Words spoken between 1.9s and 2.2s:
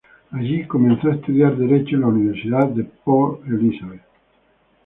en la